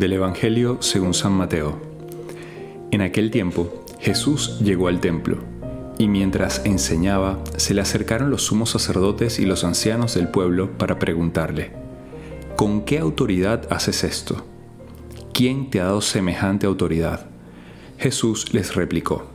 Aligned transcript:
Del 0.00 0.14
Evangelio 0.14 0.78
según 0.80 1.12
San 1.12 1.32
Mateo. 1.32 1.78
En 2.90 3.02
aquel 3.02 3.30
tiempo, 3.30 3.84
Jesús 4.00 4.58
llegó 4.60 4.88
al 4.88 4.98
templo, 4.98 5.36
y 5.98 6.08
mientras 6.08 6.62
enseñaba, 6.64 7.38
se 7.58 7.74
le 7.74 7.82
acercaron 7.82 8.30
los 8.30 8.44
sumos 8.44 8.70
sacerdotes 8.70 9.38
y 9.38 9.44
los 9.44 9.62
ancianos 9.62 10.14
del 10.14 10.28
pueblo 10.28 10.78
para 10.78 10.98
preguntarle, 10.98 11.72
¿con 12.56 12.86
qué 12.86 12.98
autoridad 12.98 13.70
haces 13.70 14.02
esto? 14.02 14.42
¿Quién 15.34 15.68
te 15.68 15.82
ha 15.82 15.84
dado 15.84 16.00
semejante 16.00 16.64
autoridad? 16.64 17.26
Jesús 17.98 18.54
les 18.54 18.74
replicó, 18.74 19.26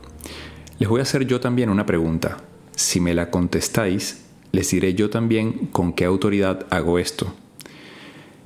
les 0.80 0.88
voy 0.88 0.98
a 0.98 1.04
hacer 1.04 1.28
yo 1.28 1.38
también 1.38 1.70
una 1.70 1.86
pregunta. 1.86 2.38
Si 2.74 2.98
me 2.98 3.14
la 3.14 3.30
contestáis, 3.30 4.24
les 4.50 4.68
diré 4.68 4.94
yo 4.94 5.10
también 5.10 5.68
con 5.70 5.92
qué 5.92 6.04
autoridad 6.04 6.66
hago 6.70 6.98
esto. 6.98 7.32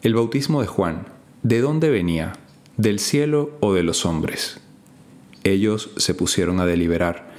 El 0.02 0.12
bautismo 0.12 0.60
de 0.60 0.66
Juan, 0.66 1.06
¿De 1.42 1.62
dónde 1.62 1.88
venía? 1.88 2.34
¿Del 2.76 2.98
cielo 2.98 3.56
o 3.60 3.72
de 3.72 3.82
los 3.82 4.04
hombres? 4.04 4.60
Ellos 5.42 5.88
se 5.96 6.12
pusieron 6.12 6.60
a 6.60 6.66
deliberar. 6.66 7.30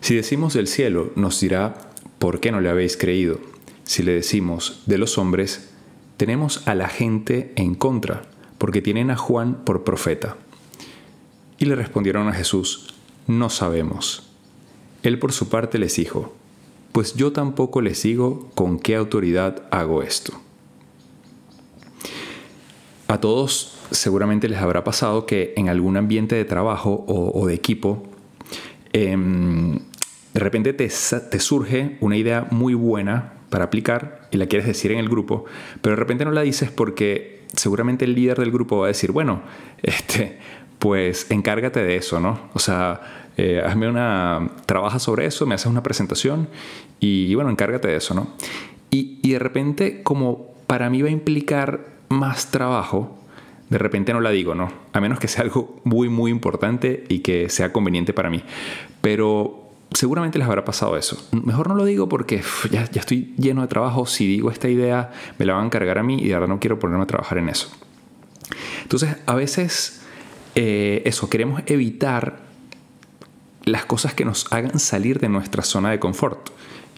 Si 0.00 0.14
decimos 0.14 0.54
del 0.54 0.68
cielo, 0.68 1.10
nos 1.16 1.40
dirá, 1.40 1.90
¿por 2.20 2.38
qué 2.38 2.52
no 2.52 2.60
le 2.60 2.68
habéis 2.68 2.96
creído? 2.96 3.40
Si 3.82 4.04
le 4.04 4.12
decimos 4.12 4.84
de 4.86 4.96
los 4.96 5.18
hombres, 5.18 5.70
tenemos 6.18 6.68
a 6.68 6.76
la 6.76 6.88
gente 6.88 7.52
en 7.56 7.74
contra, 7.74 8.22
porque 8.58 8.80
tienen 8.80 9.10
a 9.10 9.16
Juan 9.16 9.64
por 9.64 9.82
profeta. 9.82 10.36
Y 11.58 11.64
le 11.64 11.74
respondieron 11.74 12.28
a 12.28 12.32
Jesús, 12.32 12.94
no 13.26 13.50
sabemos. 13.50 14.22
Él 15.02 15.18
por 15.18 15.32
su 15.32 15.48
parte 15.48 15.78
les 15.78 15.96
dijo, 15.96 16.32
pues 16.92 17.14
yo 17.14 17.32
tampoco 17.32 17.80
les 17.80 18.04
digo 18.04 18.52
con 18.54 18.78
qué 18.78 18.94
autoridad 18.94 19.64
hago 19.72 20.04
esto. 20.04 20.32
A 23.12 23.20
todos 23.20 23.74
seguramente 23.90 24.48
les 24.48 24.58
habrá 24.58 24.84
pasado 24.84 25.26
que 25.26 25.52
en 25.58 25.68
algún 25.68 25.98
ambiente 25.98 26.34
de 26.34 26.46
trabajo 26.46 27.04
o, 27.06 27.46
de 27.46 27.52
equipo, 27.52 28.02
em, 28.94 29.80
de 30.32 30.40
repente 30.40 30.72
te, 30.72 30.88
te 30.88 31.38
surge 31.38 31.98
una 32.00 32.16
idea 32.16 32.46
muy 32.50 32.72
buena 32.72 33.34
para 33.50 33.64
aplicar 33.64 34.28
y 34.30 34.38
la 34.38 34.46
quieres 34.46 34.66
decir 34.66 34.92
en 34.92 34.98
el 34.98 35.10
grupo, 35.10 35.44
pero 35.82 35.94
de 35.94 36.00
repente 36.00 36.24
no 36.24 36.30
la 36.30 36.40
dices 36.40 36.70
porque 36.70 37.42
seguramente 37.54 38.06
el 38.06 38.14
líder 38.14 38.38
del 38.38 38.50
grupo 38.50 38.78
va 38.78 38.86
a 38.86 38.88
decir, 38.88 39.12
bueno, 39.12 39.42
este, 39.82 40.38
pues 40.78 41.30
encárgate 41.30 41.84
de 41.84 41.96
eso, 41.96 42.18
¿no? 42.18 42.48
O 42.54 42.58
sea, 42.58 43.28
eh, 43.36 43.62
hazme 43.62 43.90
una, 43.90 44.52
trabaja 44.64 44.98
sobre 44.98 45.26
eso, 45.26 45.44
me 45.44 45.54
haces 45.54 45.66
una 45.66 45.82
presentación 45.82 46.48
y, 46.98 47.34
bueno, 47.34 47.50
encárgate 47.50 47.88
de 47.88 47.96
eso, 47.96 48.14
¿no? 48.14 48.28
Y, 48.90 49.18
y 49.22 49.32
de 49.32 49.38
repente, 49.38 50.02
como 50.02 50.54
para 50.66 50.88
mí 50.88 51.02
va 51.02 51.08
a 51.08 51.12
implicar 51.12 51.92
más 52.12 52.50
trabajo, 52.50 53.18
de 53.68 53.78
repente 53.78 54.12
no 54.12 54.20
la 54.20 54.30
digo, 54.30 54.54
¿no? 54.54 54.70
A 54.92 55.00
menos 55.00 55.18
que 55.18 55.28
sea 55.28 55.42
algo 55.42 55.80
muy, 55.84 56.08
muy 56.08 56.30
importante 56.30 57.04
y 57.08 57.20
que 57.20 57.48
sea 57.48 57.72
conveniente 57.72 58.12
para 58.12 58.30
mí. 58.30 58.44
Pero 59.00 59.70
seguramente 59.92 60.38
les 60.38 60.46
habrá 60.46 60.64
pasado 60.64 60.96
eso. 60.96 61.16
Mejor 61.32 61.68
no 61.68 61.74
lo 61.74 61.84
digo 61.84 62.08
porque 62.08 62.42
ya, 62.70 62.88
ya, 62.90 63.00
estoy 63.00 63.34
lleno 63.38 63.62
de 63.62 63.68
trabajo. 63.68 64.06
Si 64.06 64.26
digo 64.26 64.50
esta 64.50 64.68
idea, 64.68 65.10
me 65.38 65.46
la 65.46 65.54
van 65.54 65.62
a 65.62 65.66
encargar 65.66 65.98
a 65.98 66.02
mí 66.02 66.20
y 66.22 66.32
ahora 66.32 66.46
no 66.46 66.60
quiero 66.60 66.78
ponerme 66.78 67.04
a 67.04 67.06
trabajar 67.06 67.38
en 67.38 67.48
eso. 67.48 67.70
Entonces, 68.82 69.16
a 69.26 69.34
veces, 69.34 70.02
eh, 70.54 71.02
eso, 71.06 71.30
queremos 71.30 71.62
evitar 71.66 72.40
las 73.64 73.84
cosas 73.84 74.14
que 74.14 74.24
nos 74.24 74.52
hagan 74.52 74.78
salir 74.78 75.18
de 75.18 75.28
nuestra 75.28 75.62
zona 75.62 75.90
de 75.90 75.98
confort. 75.98 76.50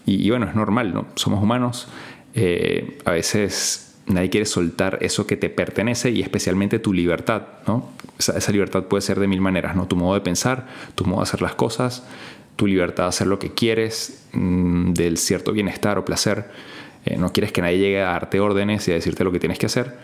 Y, 0.07 0.29
bueno, 0.31 0.47
es 0.47 0.55
normal, 0.55 0.93
¿no? 0.93 1.07
Somos 1.15 1.43
humanos. 1.43 1.89
Eh, 2.35 2.99
a 3.05 3.13
veces 3.13 3.94
nadie 4.07 4.31
quiere 4.31 4.47
soltar 4.47 4.99
eso 5.01 5.27
que 5.27 5.37
te 5.37 5.49
pertenece 5.49 6.11
y 6.11 6.21
especialmente 6.21 6.79
tu 6.79 6.93
libertad, 6.93 7.43
¿no? 7.67 7.91
Esa, 8.19 8.53
libertad 8.53 8.85
puede 8.85 9.01
ser 9.01 9.19
de 9.19 9.27
mil 9.27 9.41
maneras, 9.41 9.75
¿no? 9.75 9.87
Tu 9.87 9.97
modo 9.97 10.15
de 10.15 10.21
pensar, 10.21 10.67
tu 10.95 11.05
modo 11.05 11.21
de 11.21 11.25
hacer 11.25 11.43
las 11.43 11.55
cosas, 11.55 12.05
tu 12.57 12.67
libertad 12.67 13.05
de 13.05 13.09
hacer 13.09 13.27
lo 13.27 13.39
que 13.39 13.53
quieres, 13.53 14.27
mm, 14.33 14.93
del 14.93 15.19
cierto 15.19 15.53
bienestar 15.53 15.99
o 15.99 16.05
placer. 16.05 16.51
Eh, 17.07 17.17
no 17.17 17.33
quieres 17.33 17.53
que 17.53 17.61
nadie 17.61 17.79
llegue 17.79 18.03
a 18.03 18.13
darte 18.13 18.41
órdenes 18.41 18.87
y 18.89 18.93
a 18.93 18.95
decirte 18.95 19.25
lo 19.25 19.33
que 19.33 19.41
tienes 19.41 19.59
que 19.59 19.67
hacer. 19.67 19.97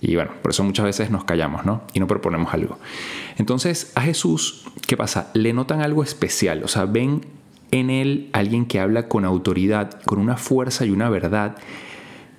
Y 0.00 0.14
bueno, 0.14 0.30
por 0.42 0.52
eso 0.52 0.62
muchas 0.62 0.86
veces 0.86 1.10
nos 1.10 1.24
callamos, 1.24 1.66
¿no? 1.66 1.82
Y 1.92 2.00
no 2.00 2.06
proponemos 2.06 2.54
algo. 2.54 2.78
Entonces, 3.36 3.92
a 3.96 4.02
Jesús, 4.02 4.64
¿qué 4.86 4.96
pasa? 4.96 5.30
Le 5.34 5.52
notan 5.52 5.80
algo 5.82 6.02
especial, 6.04 6.62
o 6.62 6.68
sea, 6.68 6.84
ven 6.84 7.26
en 7.70 7.90
él 7.90 8.30
alguien 8.32 8.66
que 8.66 8.80
habla 8.80 9.08
con 9.08 9.24
autoridad, 9.24 10.00
con 10.04 10.20
una 10.20 10.36
fuerza 10.36 10.86
y 10.86 10.90
una 10.90 11.10
verdad 11.10 11.56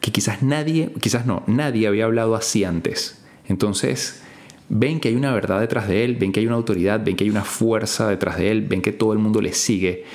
que 0.10 0.14
quizás 0.14 0.42
nadie, 0.42 0.92
quizás 1.00 1.26
no, 1.26 1.44
nadie 1.46 1.88
había 1.88 2.06
hablado 2.06 2.36
así 2.36 2.64
antes. 2.64 3.22
Entonces, 3.48 4.22
ven 4.70 5.00
que 5.00 5.10
hay 5.10 5.16
una 5.16 5.34
verdad 5.34 5.60
detrás 5.60 5.88
de 5.88 6.04
él, 6.04 6.16
ven 6.16 6.32
que 6.32 6.40
hay 6.40 6.48
una 6.48 6.56
autoridad, 6.56 7.04
ven 7.04 7.16
que 7.16 7.24
hay 7.24 7.30
una 7.30 7.44
fuerza 7.44 8.08
detrás 8.10 8.38
de 8.38 8.52
él, 8.52 8.62
ven 8.62 8.82
que 8.82 8.92
todo 8.92 9.14
el 9.14 9.20
mundo 9.20 9.42
le 9.42 9.54
sigue 9.54 10.06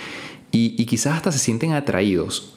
y, 0.56 0.84
quizás 0.86 1.16
hasta 1.16 1.32
se 1.32 1.38
sienten 1.38 1.72
atraídos, 1.72 2.54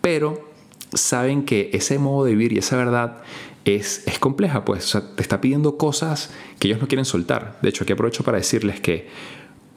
pero 0.00 0.50
saben 0.94 1.44
que 1.44 1.70
ese 1.74 1.98
modo 1.98 2.24
de 2.24 2.32
vivir 2.32 2.52
y 2.54 2.58
esa 2.58 2.76
verdad 2.76 3.22
es, 3.64 4.02
es 4.06 4.18
compleja, 4.18 4.64
pues 4.64 4.96
te 5.14 5.22
está 5.22 5.40
pidiendo 5.40 5.76
cosas 5.76 6.30
que 6.58 6.68
ellos 6.68 6.80
no 6.80 6.88
quieren 6.88 7.04
soltar. 7.04 7.58
De 7.60 7.68
hecho, 7.68 7.84
aquí 7.84 7.92
aprovecho 7.92 8.24
para 8.24 8.38
decirles 8.38 8.80
que 8.80 9.08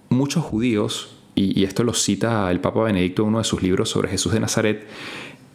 muchos 0.10 0.46
judíos, 0.46 1.18
y, 1.36 1.60
y 1.60 1.66
esto 1.66 1.84
lo 1.84 1.94
cita 1.94 2.50
el 2.52 2.62
Papa 2.62 2.84
Benedicto 2.84 3.24
en 3.24 3.30
uno 3.30 3.40
de 3.40 3.44
sus 3.44 3.62
libros 3.62 3.90
sobre 3.90 4.10
Jesús 4.10 4.32
de 4.32 4.40
Nazaret, 4.40 4.88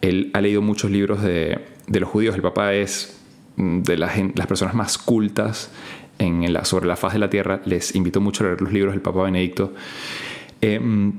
él 0.03 0.31
ha 0.33 0.41
leído 0.41 0.61
muchos 0.61 0.91
libros 0.91 1.23
de, 1.23 1.59
los 1.87 2.09
judíos. 2.09 2.35
El 2.35 2.41
Papa 2.41 2.73
es 2.73 3.17
mm, 3.55 3.79
de 3.83 3.97
las, 3.97 4.47
personas 4.47 4.75
más 4.75 4.97
cultas 4.97 5.71
sobre 6.63 6.87
la 6.87 6.95
faz 6.95 7.13
de 7.13 7.19
la 7.19 7.29
tierra. 7.29 7.61
Les 7.65 7.95
invito 7.95 8.21
mucho 8.21 8.43
a 8.43 8.47
leer 8.47 8.61
los 8.61 8.71
libros 8.71 8.93
del 8.93 9.01
Papa 9.01 9.23
Benedicto. 9.23 9.73
Em, 10.61 11.13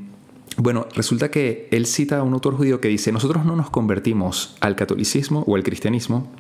bueno, 0.59 0.87
resulta 0.95 1.31
que 1.31 1.67
él 1.73 1.87
cita 1.87 2.19
a 2.19 2.23
un 2.23 2.35
autor 2.35 2.57
judío 2.57 2.81
que 2.81 2.89
dice, 2.89 3.11
nosotros 3.11 3.45
no 3.45 3.57
nos 3.57 3.71
convertimos 3.71 4.57
al 4.61 4.77
catolicismo 4.77 5.45
o 5.47 5.57
al 5.57 5.63
cristianismo 5.63 6.31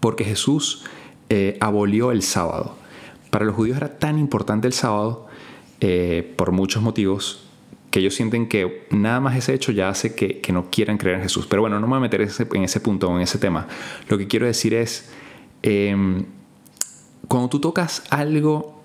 porque 0.00 0.24
Jesús 0.24 0.84
eh, 1.28 1.56
abolió 1.60 2.10
el 2.10 2.22
sábado. 2.22 2.76
Para 3.30 3.44
los 3.44 3.54
judíos 3.54 3.76
era 3.76 3.98
tan 3.98 4.18
importante 4.18 4.66
el 4.66 4.72
sábado 4.72 5.26
eh, 5.80 6.34
por 6.36 6.50
muchos 6.50 6.82
motivos 6.82 7.45
que 7.96 8.00
ellos 8.00 8.14
sienten 8.14 8.46
que 8.46 8.86
nada 8.90 9.20
más 9.20 9.38
ese 9.38 9.54
hecho 9.54 9.72
ya 9.72 9.88
hace 9.88 10.14
que, 10.14 10.42
no 10.52 10.68
quieran 10.70 10.98
creer 10.98 11.16
en 11.16 11.22
Jesús. 11.22 11.46
Pero 11.46 11.62
bueno, 11.62 11.80
no 11.80 11.86
me 11.86 11.92
voy 11.92 11.96
a 11.96 12.00
meter 12.00 12.20
en 12.20 12.62
ese 12.62 12.80
punto, 12.80 13.16
en 13.16 13.22
ese 13.22 13.38
tema. 13.38 13.68
Lo 14.10 14.18
que 14.18 14.26
quiero 14.26 14.44
decir 14.44 14.74
es, 14.74 15.08
em, 15.62 16.26
cuando 17.26 17.48
tú 17.48 17.58
tocas 17.58 18.04
algo 18.10 18.82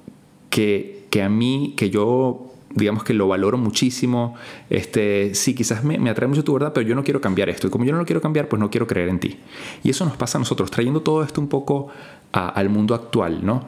que, 0.49 1.09
a 1.21 1.27
mí, 1.27 1.73
que 1.75 1.89
yo 1.89 2.53
digamos 2.69 3.03
que 3.03 3.13
lo 3.13 3.27
valoro 3.27 3.57
muchísimo, 3.57 4.35
este, 4.69 5.35
sí, 5.35 5.55
quizás 5.55 5.83
me, 5.83 6.09
atrae 6.09 6.29
mucho 6.29 6.45
tu 6.45 6.53
verdad, 6.53 6.71
pero 6.73 6.87
yo 6.87 6.95
no 6.95 7.03
quiero 7.03 7.19
cambiar 7.19 7.49
esto. 7.49 7.67
Y 7.67 7.69
como 7.69 7.83
yo 7.83 7.91
no 7.91 7.97
lo 7.97 8.05
quiero 8.05 8.21
cambiar, 8.21 8.47
pues 8.47 8.61
no 8.61 8.69
quiero 8.69 8.87
creer 8.87 9.09
en 9.09 9.19
ti. 9.19 9.39
Y 9.83 9.89
eso 9.89 10.05
nos 10.05 10.15
pasa 10.15 10.37
a 10.37 10.39
nosotros, 10.39 10.71
trayendo 10.71 11.01
todo 11.01 11.21
esto 11.21 11.41
un 11.41 11.49
poco 11.49 11.89
al 12.31 12.69
mundo 12.69 12.95
actual, 12.95 13.45
¿no? 13.45 13.65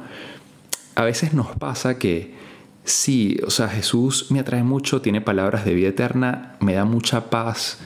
A 0.95 1.03
veces 1.03 1.33
nos 1.33 1.47
pasa 1.57 1.99
que 1.99 2.31
Sí, 2.85 3.39
o 3.45 3.49
sea, 3.49 3.69
Jesús 3.69 4.29
me 4.29 4.39
atrae 4.39 4.63
mucho, 4.63 5.01
tiene 5.01 5.21
palabras 5.21 5.63
de 5.63 5.73
vida 5.73 5.89
eterna, 5.89 6.55
me 6.59 6.73
da 6.73 6.83
mucha 6.83 7.29
paz. 7.29 7.79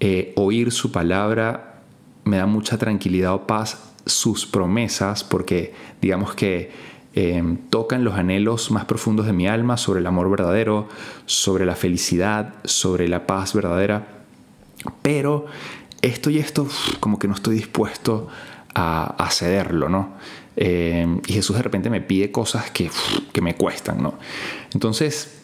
Eh, 0.00 0.32
oír 0.36 0.72
su 0.72 0.90
palabra 0.90 1.82
me 2.24 2.38
da 2.38 2.46
mucha 2.46 2.76
tranquilidad 2.76 3.34
o 3.34 3.46
paz. 3.46 3.90
Sus 4.04 4.46
promesas, 4.46 5.22
porque 5.22 5.74
digamos 6.00 6.34
que 6.34 6.72
em, 7.14 7.56
tocan 7.70 8.02
los 8.02 8.14
anhelos 8.14 8.72
más 8.72 8.84
profundos 8.84 9.26
de 9.26 9.32
mi 9.32 9.46
alma 9.46 9.76
sobre 9.76 10.00
el 10.00 10.06
amor 10.08 10.28
verdadero, 10.28 10.88
sobre 11.26 11.64
la 11.64 11.76
felicidad, 11.76 12.54
sobre 12.64 13.06
la 13.06 13.28
paz 13.28 13.54
verdadera. 13.54 14.24
Pero 15.02 15.46
esto 16.00 16.30
y 16.30 16.38
esto, 16.38 16.66
como 16.98 17.20
que 17.20 17.28
no 17.28 17.34
estoy 17.34 17.54
dispuesto 17.54 18.26
a, 18.74 19.14
a 19.24 19.30
cederlo, 19.30 19.88
¿no? 19.88 20.14
Eh, 20.56 21.06
y 21.26 21.32
Jesús 21.32 21.56
de 21.56 21.62
repente 21.62 21.90
me 21.90 22.00
pide 22.00 22.30
cosas 22.30 22.70
que, 22.70 22.90
que 23.32 23.40
me 23.40 23.54
cuestan, 23.54 24.02
¿no? 24.02 24.14
Entonces, 24.74 25.42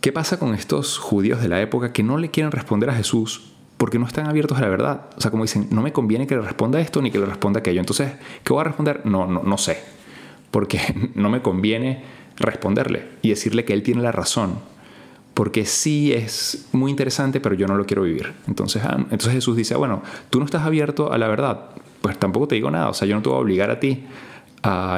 ¿qué 0.00 0.12
pasa 0.12 0.38
con 0.38 0.54
estos 0.54 0.98
judíos 0.98 1.40
de 1.40 1.48
la 1.48 1.60
época 1.60 1.92
que 1.92 2.02
no 2.02 2.18
le 2.18 2.30
quieren 2.30 2.52
responder 2.52 2.90
a 2.90 2.94
Jesús 2.94 3.52
porque 3.78 3.98
no 3.98 4.06
están 4.06 4.26
abiertos 4.26 4.58
a 4.58 4.60
la 4.60 4.68
verdad? 4.68 5.06
O 5.16 5.20
sea, 5.20 5.30
como 5.30 5.44
dicen, 5.44 5.68
no 5.70 5.82
me 5.82 5.92
conviene 5.92 6.26
que 6.26 6.36
le 6.36 6.42
responda 6.42 6.80
esto 6.80 7.00
ni 7.00 7.10
que 7.10 7.18
le 7.18 7.26
responda 7.26 7.60
aquello. 7.60 7.80
Entonces, 7.80 8.12
¿qué 8.44 8.52
voy 8.52 8.60
a 8.60 8.64
responder? 8.64 9.02
No, 9.04 9.26
no, 9.26 9.42
no 9.42 9.58
sé. 9.58 9.78
Porque 10.50 10.80
no 11.14 11.30
me 11.30 11.40
conviene 11.40 12.04
responderle 12.36 13.08
y 13.22 13.30
decirle 13.30 13.64
que 13.64 13.72
él 13.72 13.82
tiene 13.82 14.02
la 14.02 14.12
razón. 14.12 14.58
Porque 15.34 15.64
sí 15.64 16.12
es 16.12 16.68
muy 16.72 16.90
interesante, 16.90 17.40
pero 17.40 17.54
yo 17.54 17.66
no 17.66 17.76
lo 17.76 17.86
quiero 17.86 18.02
vivir. 18.02 18.34
Entonces, 18.46 18.82
ah, 18.84 18.98
entonces 18.98 19.32
Jesús 19.32 19.56
dice, 19.56 19.74
bueno, 19.76 20.02
tú 20.28 20.38
no 20.38 20.44
estás 20.44 20.62
abierto 20.62 21.10
a 21.10 21.16
la 21.16 21.26
verdad 21.26 21.70
pues 22.02 22.18
tampoco 22.18 22.48
te 22.48 22.56
digo 22.56 22.70
nada. 22.70 22.90
O 22.90 22.94
sea, 22.94 23.08
yo 23.08 23.16
no 23.16 23.22
te 23.22 23.30
voy 23.30 23.38
a 23.38 23.40
obligar 23.40 23.70
a 23.70 23.80
ti 23.80 24.04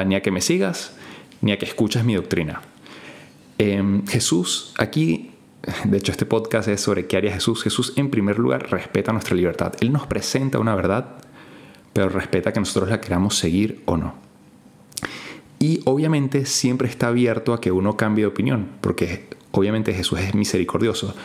ni 0.05 0.15
a 0.15 0.21
que 0.21 0.31
me 0.31 0.41
sigas, 0.41 0.97
ni 1.41 1.53
a 1.53 1.57
que 1.57 1.65
escuches 1.65 2.03
mi 2.03 2.15
doctrina. 2.15 2.61
Em, 3.57 4.05
Jesús 4.05 4.73
aquí 4.77 5.31
de 5.83 5.97
hecho 5.97 6.11
este 6.11 6.25
podcast 6.25 6.67
es 6.67 6.81
sobre 6.81 7.07
qué 7.07 7.17
haría 7.17 7.33
Jesús. 7.33 7.63
Jesús 7.63 7.93
en 7.95 8.09
primer 8.09 8.39
lugar 8.39 8.69
respeta 8.69 9.11
nuestra 9.11 9.35
libertad. 9.35 9.73
Él 9.81 9.91
nos 9.91 10.07
presenta 10.07 10.59
una 10.59 10.75
verdad, 10.75 11.15
pero 11.93 12.09
respeta 12.09 12.53
que 12.53 12.59
nosotros 12.59 12.89
la 12.89 13.01
queramos 13.01 13.37
seguir 13.37 13.81
o 13.85 13.97
no. 13.97 14.13
Y 15.59 15.81
obviamente 15.85 16.45
siempre 16.45 16.87
está 16.87 17.07
abierto 17.07 17.53
a 17.53 17.61
que 17.61 17.71
uno 17.71 17.97
cambie 17.97 18.23
de 18.23 18.27
opinión, 18.27 18.67
porque 18.81 19.27
obviamente 19.51 19.93
Jesús 19.93 20.19
es 20.19 20.35
misericordioso. 20.35 21.15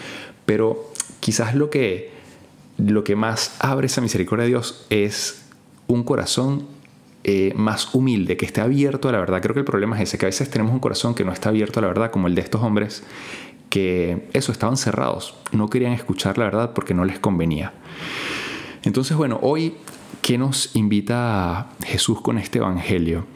Pero 0.47 0.91
quizás 1.21 1.55
lo 1.55 1.69
que, 1.69 2.13
lo 2.79 3.05
que 3.05 3.17
más 3.17 3.57
abre 3.59 3.87
esa 3.87 4.01
misericordia 4.01 4.45
de 4.45 4.51
Dios 4.51 4.87
es 4.89 5.50
un 5.93 6.05
corazón 6.05 6.67
eh, 7.23 7.53
más 7.55 7.95
humilde, 7.95 8.37
que 8.37 8.47
esté 8.47 8.61
abierto 8.61 9.09
a 9.09 9.13
la 9.13 9.19
verdad. 9.19 9.43
Creo 9.43 9.53
que 9.53 9.61
el 9.61 9.67
problema 9.67 9.97
es 9.97 10.03
ese, 10.09 10.19
que 10.19 10.27
a 10.27 10.29
veces 10.29 10.51
tenemos 10.51 10.73
un 10.73 10.81
corazón 10.81 11.15
que 11.15 11.25
no 11.25 11.33
está 11.33 11.51
abierto 11.51 11.79
a 11.79 11.83
la 11.83 11.89
verdad, 11.89 12.11
como 12.11 12.29
el 12.29 12.35
de 12.35 12.41
estos 12.41 12.63
hombres, 12.63 13.03
que 13.69 14.29
eso, 14.33 14.53
estaban 14.53 14.77
cerrados, 14.77 15.37
no 15.53 15.69
querían 15.69 15.93
escuchar 15.93 16.39
la 16.39 16.45
verdad 16.45 16.73
porque 16.73 16.95
no 16.95 17.05
les 17.05 17.19
convenía. 17.19 17.73
Entonces, 18.83 19.17
bueno, 19.17 19.39
hoy, 19.43 19.75
¿qué 20.23 20.39
nos 20.39 20.75
invita 20.75 21.69
Jesús 21.85 22.21
con 22.21 22.39
este 22.39 22.59
Evangelio? 22.59 23.27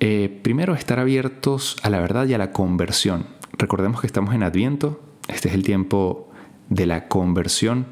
Eh, 0.00 0.40
primero, 0.42 0.74
estar 0.74 0.98
abiertos 0.98 1.76
a 1.82 1.90
la 1.90 2.00
verdad 2.00 2.26
y 2.26 2.34
a 2.34 2.38
la 2.38 2.52
conversión. 2.52 3.26
Recordemos 3.52 4.00
que 4.00 4.06
estamos 4.06 4.34
en 4.34 4.42
Adviento, 4.42 5.00
este 5.28 5.48
es 5.48 5.54
el 5.54 5.64
tiempo 5.64 6.30
de 6.70 6.86
la 6.86 7.08
conversión 7.08 7.86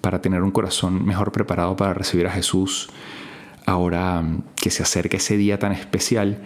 para 0.00 0.20
tener 0.20 0.42
un 0.42 0.50
corazón 0.50 1.04
mejor 1.04 1.30
preparado 1.30 1.76
para 1.76 1.94
recibir 1.94 2.26
a 2.26 2.30
Jesús 2.30 2.90
ahora 3.72 4.22
mm, 4.22 4.42
que 4.56 4.70
se 4.70 4.82
acerca 4.82 5.16
ese 5.16 5.36
día 5.36 5.58
tan 5.58 5.72
especial. 5.72 6.38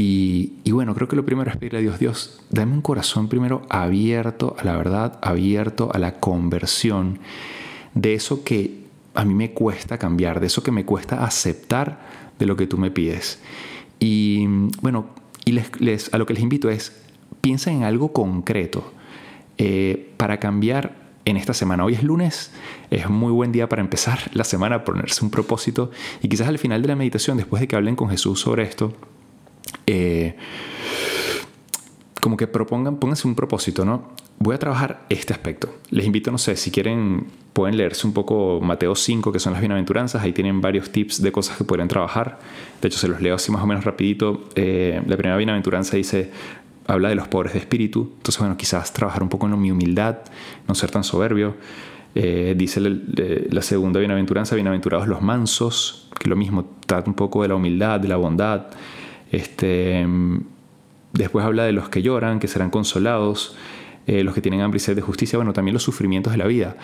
Y, 0.00 0.70
bueno, 0.70 0.94
creo 0.94 1.08
que 1.08 1.16
lo 1.16 1.24
primero 1.24 1.50
es 1.50 1.56
pedirle 1.56 1.80
a 1.80 1.82
Dios, 1.82 1.98
Dios, 1.98 2.40
dame 2.50 2.72
un 2.72 2.82
corazón 2.82 3.28
primero 3.28 3.62
abierto 3.68 4.54
a 4.56 4.62
la 4.62 4.76
verdad, 4.76 5.18
abierto 5.22 5.90
a 5.92 5.98
la 5.98 6.20
conversión 6.20 7.18
de 7.94 8.14
eso 8.14 8.44
que 8.44 8.84
a 9.14 9.24
mí 9.24 9.34
me 9.34 9.50
cuesta 9.50 9.98
cambiar, 9.98 10.38
de 10.38 10.46
eso 10.46 10.62
que 10.62 10.70
me 10.70 10.84
cuesta 10.84 11.24
aceptar 11.24 11.98
de 12.38 12.46
lo 12.46 12.54
que 12.54 12.68
tú 12.68 12.78
me 12.78 12.92
pides. 12.92 13.40
Y 13.98 14.44
mm, 14.46 14.70
bueno, 14.82 15.06
y 15.44 15.52
les, 15.52 16.14
a 16.14 16.18
lo 16.18 16.26
que 16.26 16.34
les 16.34 16.44
invito 16.44 16.70
es, 16.70 16.92
piensa 17.40 17.72
en 17.72 17.82
algo 17.82 18.12
concreto 18.12 18.92
eh, 19.56 20.12
para 20.16 20.38
cambiar 20.38 21.07
en 21.28 21.36
esta 21.36 21.52
semana. 21.52 21.84
Hoy 21.84 21.94
es 21.94 22.02
lunes, 22.02 22.50
es 22.90 23.08
muy 23.10 23.30
buen 23.32 23.52
día 23.52 23.68
para 23.68 23.82
empezar 23.82 24.18
la 24.32 24.44
semana, 24.44 24.84
ponerse 24.84 25.22
un 25.24 25.30
propósito 25.30 25.90
y 26.22 26.28
quizás 26.28 26.48
al 26.48 26.58
final 26.58 26.80
de 26.80 26.88
la 26.88 26.96
meditación, 26.96 27.36
después 27.36 27.60
de 27.60 27.68
que 27.68 27.76
hablen 27.76 27.96
con 27.96 28.08
Jesús 28.08 28.40
sobre 28.40 28.62
esto, 28.62 28.94
eh, 29.86 30.36
como 32.22 32.36
que 32.36 32.46
propongan, 32.46 32.96
pónganse 32.96 33.28
un 33.28 33.34
propósito, 33.34 33.84
¿no? 33.84 34.08
Voy 34.38 34.54
a 34.54 34.58
trabajar 34.58 35.04
este 35.08 35.32
aspecto. 35.32 35.74
Les 35.90 36.06
invito, 36.06 36.30
no 36.30 36.38
sé, 36.38 36.56
si 36.56 36.70
quieren, 36.70 37.26
pueden 37.52 37.76
leerse 37.76 38.06
un 38.06 38.12
poco 38.12 38.60
Mateo 38.62 38.94
5, 38.94 39.30
que 39.30 39.38
son 39.38 39.52
las 39.52 39.60
bienaventuranzas, 39.60 40.22
ahí 40.22 40.32
tienen 40.32 40.60
varios 40.60 40.90
tips 40.90 41.20
de 41.20 41.32
cosas 41.32 41.58
que 41.58 41.64
pueden 41.64 41.88
trabajar. 41.88 42.38
De 42.80 42.88
hecho, 42.88 42.98
se 42.98 43.08
los 43.08 43.20
leo 43.20 43.34
así 43.34 43.52
más 43.52 43.62
o 43.62 43.66
menos 43.66 43.84
rapidito. 43.84 44.44
Eh, 44.54 45.02
la 45.06 45.16
primera 45.16 45.36
bienaventuranza 45.36 45.96
dice, 45.96 46.30
habla 46.88 47.10
de 47.10 47.14
los 47.14 47.28
pobres 47.28 47.52
de 47.52 47.60
espíritu. 47.60 48.10
Entonces, 48.16 48.40
bueno, 48.40 48.56
quizás 48.56 48.92
trabajar 48.92 49.22
un 49.22 49.28
poco 49.28 49.46
en 49.46 49.60
mi 49.60 49.70
humildad, 49.70 50.18
no 50.66 50.74
ser 50.74 50.90
tan 50.90 51.04
soberbio. 51.04 51.54
Eh, 52.14 52.54
dice 52.56 52.80
la, 52.80 53.62
segunda 53.62 54.00
bienaventuranza, 54.00 54.56
bienaventurados 54.56 55.06
los 55.06 55.20
mansos, 55.20 56.08
que 56.18 56.28
lo 56.28 56.34
mismo, 56.34 56.64
trata 56.86 57.08
un 57.08 57.14
poco 57.14 57.42
de 57.42 57.48
la 57.48 57.54
humildad, 57.54 58.00
de 58.00 58.08
la 58.08 58.16
bondad. 58.16 58.66
Este, 59.30 60.04
después 61.12 61.44
habla 61.44 61.64
de 61.64 61.72
los 61.72 61.90
que 61.90 62.02
lloran, 62.02 62.40
que 62.40 62.48
serán 62.48 62.70
consolados. 62.70 63.56
Eh, 64.06 64.24
los 64.24 64.34
que 64.34 64.40
tienen 64.40 64.62
hambre 64.62 64.78
y 64.78 64.80
sed 64.80 64.96
de 64.96 65.02
justicia, 65.02 65.36
bueno, 65.36 65.52
también 65.52 65.74
los 65.74 65.82
sufrimientos 65.82 66.32
de 66.32 66.38
la 66.38 66.46
vida. 66.46 66.76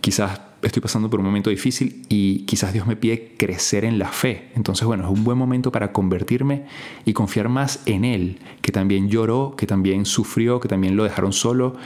Quizás 0.00 0.40
estoy 0.66 0.82
pasando 0.82 1.10
por 1.10 1.20
un 1.20 1.26
momento 1.26 1.50
difícil 1.50 2.02
y 2.08 2.40
quizás 2.40 2.72
Dios 2.72 2.86
me 2.86 2.96
pide 2.96 3.34
crecer 3.36 3.84
en 3.84 3.98
la 3.98 4.08
fe. 4.08 4.50
Entonces, 4.54 4.86
bueno, 4.86 5.04
es 5.04 5.10
un 5.10 5.24
buen 5.24 5.38
momento 5.38 5.72
para 5.72 5.92
convertirme 5.92 6.64
y 7.04 7.12
confiar 7.12 7.48
más 7.48 7.82
en 7.86 8.04
Él, 8.04 8.38
que 8.62 8.72
también 8.72 9.08
lloró, 9.08 9.54
que 9.56 9.66
también 9.66 10.04
sufrió, 10.06 10.60
que 10.60 10.68
también 10.68 10.96
lo 10.96 11.04
dejaron 11.04 11.32
solo. 11.32 11.76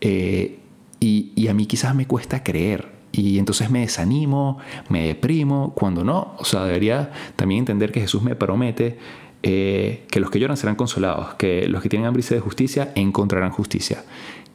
Eh, 0.00 0.58
y, 1.00 1.48
a 1.48 1.54
mí 1.54 1.66
quizás 1.66 1.94
me 1.94 2.06
cuesta 2.06 2.42
creer, 2.42 2.92
y 3.12 3.38
entonces 3.38 3.70
me 3.70 3.80
desanimo, 3.80 4.58
me 4.88 5.06
deprimo, 5.06 5.74
cuando 5.74 6.02
no. 6.02 6.34
O 6.38 6.44
sea, 6.44 6.64
debería 6.64 7.12
también 7.36 7.60
entender 7.60 7.92
que 7.92 8.00
Jesús 8.00 8.22
me 8.22 8.34
promete 8.34 8.98
eh, 9.42 10.04
que 10.10 10.20
los 10.20 10.30
que 10.30 10.40
lloran 10.40 10.56
serán 10.56 10.74
consolados, 10.74 11.34
que 11.34 11.68
los 11.68 11.82
que 11.82 11.90
tienen 11.90 12.06
hambre 12.06 12.20
y 12.20 12.22
sed 12.22 12.36
de 12.36 12.40
justicia 12.40 12.92
encontrarán 12.94 13.50
justicia, 13.50 14.02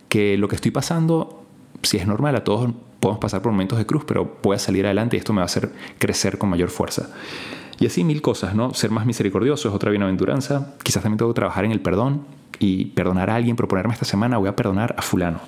que 0.09 0.35
lo 0.37 0.47
que 0.47 0.55
estoy 0.55 0.71
pasando, 0.71 1.45
si 1.83 1.97
es 1.97 2.07
normal, 2.07 2.35
a 2.35 2.43
todos 2.43 2.71
podemos 2.99 3.19
pasar 3.19 3.41
por 3.41 3.51
momentos 3.51 3.77
de 3.77 3.85
cruz, 3.85 4.03
pero 4.05 4.37
voy 4.43 4.55
a 4.55 4.59
salir 4.59 4.85
adelante 4.85 5.15
y 5.15 5.19
esto 5.19 5.33
me 5.33 5.37
va 5.37 5.43
a 5.43 5.45
hacer 5.45 5.71
crecer 5.97 6.37
con 6.37 6.49
mayor 6.49 6.69
fuerza. 6.69 7.09
Y 7.79 7.85
así 7.85 8.03
mil 8.03 8.21
cosas, 8.21 8.55
¿no? 8.55 8.73
Ser 8.73 8.91
más 8.91 9.05
misericordioso 9.05 9.69
es 9.69 9.75
otra 9.75 9.89
bienaventuranza. 9.89 10.75
Quizás 10.83 11.01
también 11.01 11.17
tengo 11.17 11.31
que 11.31 11.37
trabajar 11.37 11.63
en 11.63 11.71
el 11.71 11.79
perdón 11.79 12.25
y 12.59 12.85
perdonar 12.87 13.29
a 13.29 13.35
alguien, 13.35 13.55
proponerme 13.55 13.93
esta 13.93 14.05
semana, 14.05 14.37
voy 14.37 14.49
a 14.49 14.55
perdonar 14.55 14.95
a 14.97 15.01
fulano. 15.01 15.39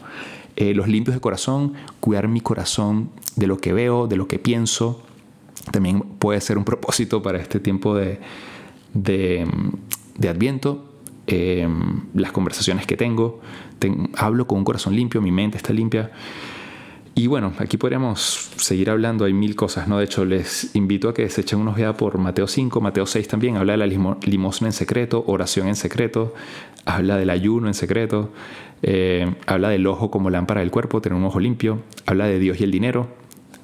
Eh, 0.56 0.74
los 0.74 0.88
limpios 0.88 1.16
de 1.16 1.22
corazón, 1.22 1.74
cuidar 2.00 2.28
mi 2.28 2.40
corazón 2.42 3.10
de 3.36 3.48
lo 3.48 3.58
que 3.58 3.74
veo, 3.74 4.08
de 4.08 4.16
lo 4.16 4.28
que 4.28 4.40
pienso, 4.40 5.04
también 5.72 6.02
puede 6.02 6.42
ser 6.42 6.58
un 6.58 6.66
propósito 6.66 7.22
para 7.22 7.40
este 7.40 7.60
tiempo 7.60 7.96
de, 7.96 8.20
de, 8.94 9.48
Adviento, 10.28 10.91
eh, 11.31 11.68
las 12.13 12.31
conversaciones 12.31 12.86
que 12.86 12.98
tengo, 12.98 13.42
hablo 14.16 14.48
con 14.48 14.60
un 14.60 14.63
corazón 14.63 14.95
limpio, 14.95 15.22
mi 15.22 15.31
mente 15.31 15.57
está 15.57 15.74
limpia. 15.74 16.12
Y 17.13 17.28
bueno, 17.28 17.51
aquí 17.57 17.75
podríamos 17.78 18.51
seguir 18.56 18.89
hablando, 18.89 19.25
hay 19.25 19.33
mil 19.33 19.56
cosas, 19.56 19.88
¿no? 19.88 19.98
De 19.98 20.06
hecho, 20.06 20.24
les 20.24 20.74
invito 20.75 21.10
a 21.10 21.13
que 21.13 21.30
se 21.30 21.42
echen 21.42 21.60
unos 21.60 21.75
veas 21.75 21.95
por 21.95 22.18
Mateo 22.18 22.48
5, 22.48 22.80
Mateo 22.80 23.06
6 23.06 23.28
también, 23.28 23.57
habla 23.57 23.74
de 23.74 23.78
la 23.78 23.88
limosna 23.88 24.69
en 24.69 24.74
secreto, 24.74 25.24
oración 25.28 25.68
en 25.68 25.75
secreto, 25.75 26.33
habla 26.86 27.18
del 27.18 27.30
ayuno 27.30 27.68
en 27.68 27.74
secreto, 27.74 28.31
eh, 28.81 29.36
habla 29.45 29.69
del 29.69 29.86
ojo 29.88 30.10
como 30.10 30.30
lámpara 30.30 30.62
del 30.62 30.72
cuerpo, 30.72 31.01
tener 31.01 31.18
un 31.18 31.25
ojo 31.25 31.39
limpio, 31.39 31.81
habla 32.06 32.27
de 32.27 32.39
Dios 32.39 32.62
y 32.62 32.63
el 32.63 32.72
dinero, 32.72 33.10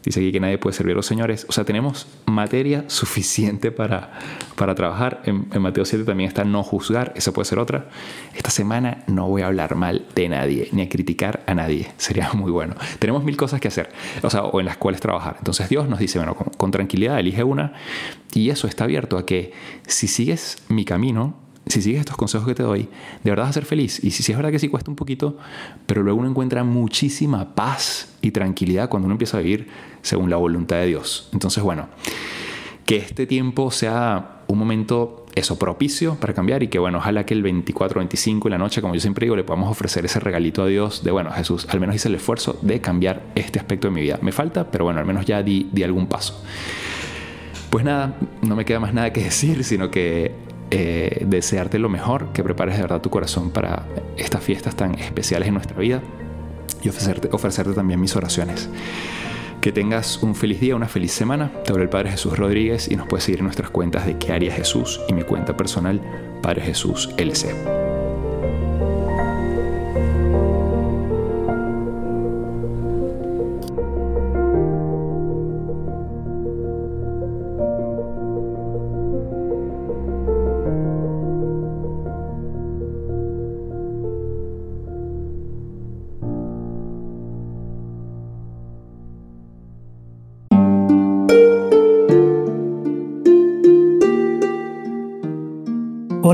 Dice 0.08 0.22
aquí 0.22 0.32
que 0.32 0.40
nadie 0.40 0.58
puede 0.58 0.74
servir 0.74 0.94
a 0.94 0.96
los 0.96 1.06
señores. 1.06 1.46
O 1.50 1.52
sea, 1.52 1.66
tenemos 1.66 2.08
materia 2.28 2.86
suficiente 2.88 3.72
para, 3.72 4.18
para 4.56 4.74
trabajar. 4.74 5.22
En, 5.26 5.50
Mateo 5.62 5.84
7 5.84 6.06
también 6.06 6.30
está 6.30 6.46
no 6.46 6.64
juzgar, 6.64 7.12
esa 7.18 7.34
puede 7.34 7.44
ser 7.44 7.60
otra. 7.60 7.90
Esta 8.34 8.50
semana 8.50 9.04
no 9.08 9.28
voy 9.28 9.42
a 9.42 9.48
hablar 9.48 9.76
mal 9.76 10.06
de 10.16 10.30
nadie, 10.30 10.70
ni 10.72 10.84
a 10.84 10.88
criticar 10.88 11.44
a 11.46 11.54
nadie. 11.54 11.92
Sería 11.98 12.32
muy 12.32 12.54
bueno. 12.54 12.76
Tenemos 13.00 13.26
mil 13.26 13.36
cosas 13.36 13.60
que 13.60 13.68
hacer, 13.68 13.90
o 14.22 14.30
sea, 14.30 14.44
o 14.44 14.62
en 14.62 14.68
las 14.68 14.78
cuales 14.78 15.02
trabajar. 15.02 15.36
Entonces 15.40 15.68
Dios 15.68 15.90
nos 15.90 16.00
dice, 16.00 16.20
bueno, 16.20 16.36
con 16.36 16.72
tranquilidad, 16.72 17.20
elige 17.20 17.44
una. 17.44 17.74
Y 18.34 18.50
eso 18.50 18.68
está 18.68 18.86
abierto 18.86 19.18
a 19.18 19.26
que 19.26 19.52
si 19.88 20.08
sigues 20.08 20.64
mi 20.70 20.86
camino, 20.86 21.36
si 21.70 21.82
sigues 21.82 22.02
estos 22.02 22.18
consejos 22.18 22.48
que 22.48 22.56
te 22.56 22.64
doy, 22.64 22.90
de 23.24 23.30
verdad 23.30 23.44
vas 23.44 23.52
a 23.52 23.54
ser 23.54 23.66
feliz. 23.66 24.04
Y 24.04 24.12
si, 24.12 24.32
es 24.32 24.38
verdad 24.38 24.52
que 24.52 24.60
sí 24.60 24.70
cuesta 24.70 24.90
un 24.90 24.96
poquito, 24.96 25.38
pero 25.86 26.04
luego 26.04 26.20
uno 26.20 26.30
encuentra 26.30 26.64
muchísima 26.64 27.56
paz 27.56 28.16
y 28.22 28.32
tranquilidad 28.32 28.90
cuando 28.90 29.06
uno 29.06 29.14
empieza 29.14 29.38
a 29.38 29.42
vivir 29.42 29.68
según 30.02 30.30
la 30.30 30.38
voluntad 30.38 30.78
de 30.78 30.88
Dios. 30.88 31.30
Entonces, 31.34 31.64
bueno, 31.64 31.88
que 32.86 32.98
este 32.98 33.28
tiempo 33.28 33.72
sea 33.72 34.44
un 34.48 34.58
momento 34.58 35.26
eso 35.36 35.60
propicio 35.60 36.16
para 36.16 36.34
cambiar 36.34 36.64
y 36.64 36.68
que 36.68 36.80
bueno, 36.80 36.98
ojalá 36.98 37.26
que 37.26 37.34
el 37.34 37.44
24, 37.44 38.00
25 38.00 38.48
en 38.48 38.52
la 38.54 38.58
noche, 38.58 38.82
como 38.82 38.96
yo 38.96 39.00
siempre 39.00 39.26
digo, 39.26 39.36
le 39.36 39.44
podamos 39.44 39.70
ofrecer 39.70 40.04
ese 40.06 40.20
regalito 40.20 40.64
a 40.64 40.68
Dios 40.68 41.04
de 41.04 41.12
bueno, 41.12 41.32
Jesús, 41.32 41.68
al 41.70 41.80
menos 41.80 41.96
hice 41.96 42.08
el 42.08 42.16
esfuerzo 42.16 42.58
de 42.62 42.82
cambiar 42.82 43.22
este 43.36 43.60
aspecto 43.60 43.88
de 43.88 43.94
mi 43.94 44.02
vida. 44.02 44.18
Me 44.22 44.32
falta, 44.32 44.72
pero 44.72 44.86
bueno, 44.86 45.00
al 45.00 45.06
menos 45.06 45.26
ya 45.26 45.44
di, 45.44 45.70
di 45.72 45.84
algún 45.84 46.08
paso. 46.08 46.42
Pues 47.70 47.86
nada, 47.86 48.18
no 48.42 48.56
me 48.56 48.66
queda 48.66 48.80
más 48.80 48.94
nada 48.94 49.14
que 49.14 49.22
decir, 49.22 49.64
sino 49.64 49.92
que 49.92 50.47
eh, 50.72 51.26
desearte 51.26 51.80
lo 51.80 51.90
mejor, 51.90 52.34
que 52.34 52.44
prepares 52.44 52.76
de 52.76 52.82
verdad 52.82 53.02
tu 53.02 53.10
corazón 53.10 53.52
para 53.52 53.86
estas 54.18 54.44
fiestas 54.44 54.76
tan 54.76 54.96
especiales 54.96 55.48
en 55.48 55.54
nuestra 55.54 55.78
vida 55.78 56.02
y 56.82 56.90
ofrecerte, 56.90 57.74
también 57.74 58.00
mis 58.00 58.16
oraciones. 58.16 58.70
Que 59.62 59.72
tengas 59.72 60.22
un 60.22 60.36
feliz 60.36 60.60
día, 60.60 60.76
una 60.76 60.88
feliz 60.88 61.12
semana. 61.12 61.52
Te 61.64 61.72
hablo 61.72 61.84
el 61.84 61.90
Padre 61.90 62.12
Jesús 62.12 62.38
Rodríguez 62.38 62.90
y 62.90 62.96
nos 62.96 63.08
puedes 63.08 63.24
seguir 63.24 63.40
en 63.40 63.46
nuestras 63.46 63.70
cuentas 63.70 64.06
de 64.06 64.18
qué 64.18 64.32
haría 64.32 64.54
Jesús 64.54 65.02
y 65.08 65.14
mi 65.14 65.24
cuenta 65.24 65.58
personal 65.58 66.02
Padre 66.42 66.62
Jesús 66.62 67.10
LC. 67.18 67.77